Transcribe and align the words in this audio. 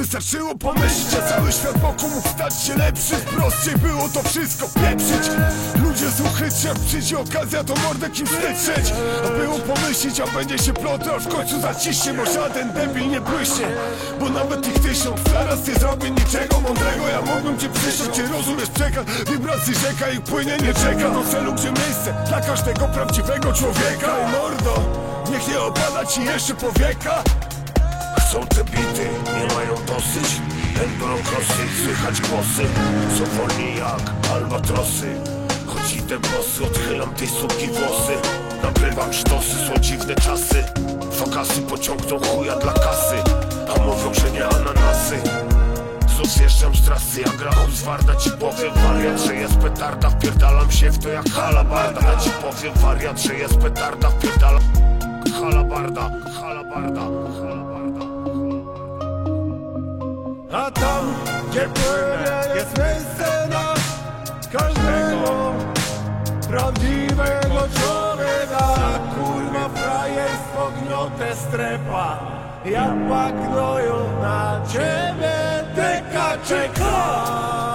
wystarczyło 0.00 0.54
pomyśleć 0.54 1.14
A 1.18 1.28
cały 1.28 1.52
świat 1.52 1.78
wokół 1.80 2.08
mógł 2.08 2.28
stać 2.28 2.62
się 2.62 2.74
lepszy. 2.76 3.16
Prościej 3.16 3.74
było 3.76 4.08
to 4.08 4.22
wszystko 4.22 4.66
pieprzyć. 4.68 5.24
Ludzie 5.84 6.10
zuchyć, 6.10 6.64
jak 6.64 6.78
przyjdzie 6.78 7.18
okazja 7.18 7.64
to 7.64 7.74
mordę 7.74 8.10
kim 8.10 8.26
strzeć 8.26 8.92
A 9.26 9.28
było 9.28 9.58
pomyśleć, 9.58 10.20
a 10.20 10.26
będzie 10.26 10.58
się 10.58 10.72
plotro 10.72 11.14
Aż 11.14 11.24
w 11.24 11.28
końcu 11.28 11.60
zaciśnie, 11.60 12.14
bo 12.14 12.24
żaden 12.26 12.72
debil 12.72 13.08
nie 13.08 13.20
błyśnie. 13.20 13.66
Bo 14.20 14.28
nawet 14.28 14.68
ich 14.68 14.78
tysiąc 14.82 15.20
zaraz 15.32 15.68
nie 15.68 15.74
zrobię 15.74 16.10
niczego 16.10 16.60
mądrego. 16.60 17.08
Ja 17.08 17.20
mógłbym 17.20 17.58
cię 17.58 17.68
przysiąść, 17.68 18.10
czy 18.10 18.28
rozumiesz 18.28 18.70
przekaz 18.70 19.04
Wibracji 19.30 19.74
rzeka 19.74 20.10
i 20.10 20.20
płynie 20.20 20.56
nie 20.56 20.74
czeka. 20.74 21.10
Do 21.10 21.24
celu, 21.24 21.52
gdzie 21.52 21.72
miejsce 21.72 22.14
dla 22.28 22.40
każdego 22.40 22.88
prawdziwego 22.88 23.52
człowieka. 23.52 24.08
I 24.22 24.32
mordo, 24.32 24.74
niech 25.30 25.48
nie 25.48 25.60
opada 25.60 26.06
ci 26.06 26.24
jeszcze 26.24 26.54
powieka. 26.54 27.22
Są 28.32 28.46
te 28.46 28.64
Krosy, 31.40 31.84
słychać 31.84 32.20
głosy 32.20 32.62
Są 33.18 33.24
wolni 33.24 33.76
jak 33.76 34.32
albatrosy. 34.34 35.14
Choć 35.66 35.96
idę 35.96 36.18
bosy, 36.18 36.64
odchylam 36.64 37.14
tej 37.14 37.28
suki 37.28 37.66
włosy. 37.66 38.12
Nagrywam 38.62 39.12
sztosy, 39.12 39.56
są 39.66 39.80
dziwne 39.80 40.14
czasy. 40.14 40.64
Fokasy 41.12 41.62
pociągną 41.62 42.18
chuja 42.18 42.56
dla 42.56 42.72
kasy 42.72 43.16
A 43.68 43.82
mówią, 43.82 44.14
że 44.14 44.30
nie 44.30 44.44
ananasy. 44.46 45.16
Znów 46.16 46.28
zjeżdżam 46.28 46.74
z 46.74 46.82
trasy, 46.82 47.20
jak 47.20 47.36
grachów 47.36 47.76
z 47.76 47.82
Warda 47.82 48.16
Ci 48.16 48.30
powiem 48.30 48.74
wariat, 48.74 49.20
że 49.20 49.34
jest 49.34 49.56
petarda. 49.56 50.10
Wpierdalam 50.10 50.70
się 50.70 50.90
w 50.90 50.98
to 50.98 51.08
jak 51.08 51.30
halabarda. 51.30 52.00
Ja 52.00 52.20
ci 52.20 52.30
powiem 52.30 52.74
wariat, 52.74 53.20
że 53.20 53.34
jest 53.34 53.56
petarda. 53.56 54.10
Wpierdalam 54.10 54.62
halabarda, 55.40 56.10
halabarda, 56.40 57.00
halabarda 57.40 57.79
A 60.52 60.70
tam, 60.70 61.14
gdzie 61.50 61.60
płynie 61.60 62.54
jest 62.54 62.78
miejsce 62.78 63.48
na 63.50 63.74
każdego 64.58 65.52
prawdziwego 66.48 67.68
człowieka. 67.74 68.74
Kurwa 69.14 69.68
frajerstwo 69.68 70.72
gniotę 70.82 71.36
strepa. 71.36 72.18
Ja 72.64 72.94
pagnoju 73.08 73.96
na 74.22 74.60
ciebie 74.72 75.64
tyka 75.74 76.38
czeka 76.48 77.69